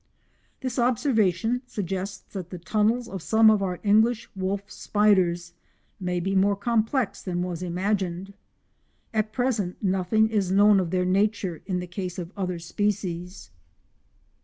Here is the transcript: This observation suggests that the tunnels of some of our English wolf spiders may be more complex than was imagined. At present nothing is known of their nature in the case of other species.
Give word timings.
This 0.61 0.79
observation 0.79 1.61
suggests 1.67 2.33
that 2.33 2.49
the 2.49 2.57
tunnels 2.57 3.07
of 3.07 3.21
some 3.21 3.51
of 3.51 3.61
our 3.61 3.79
English 3.83 4.27
wolf 4.35 4.63
spiders 4.71 5.53
may 5.99 6.19
be 6.19 6.33
more 6.33 6.55
complex 6.55 7.21
than 7.21 7.43
was 7.43 7.61
imagined. 7.61 8.33
At 9.13 9.31
present 9.31 9.77
nothing 9.83 10.27
is 10.29 10.49
known 10.51 10.79
of 10.79 10.89
their 10.89 11.05
nature 11.05 11.61
in 11.67 11.79
the 11.81 11.85
case 11.85 12.17
of 12.17 12.31
other 12.35 12.57
species. 12.57 13.51